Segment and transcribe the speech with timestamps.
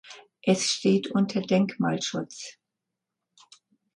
[0.41, 2.55] Es steht unter Denkmalschutz.